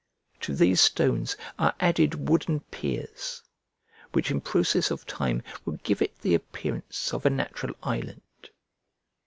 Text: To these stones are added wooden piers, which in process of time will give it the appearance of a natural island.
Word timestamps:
To 0.39 0.55
these 0.55 0.81
stones 0.81 1.37
are 1.59 1.75
added 1.79 2.27
wooden 2.27 2.61
piers, 2.71 3.43
which 4.13 4.31
in 4.31 4.41
process 4.41 4.89
of 4.89 5.05
time 5.05 5.43
will 5.63 5.77
give 5.83 6.01
it 6.01 6.17
the 6.21 6.33
appearance 6.33 7.13
of 7.13 7.23
a 7.23 7.29
natural 7.29 7.75
island. 7.83 8.49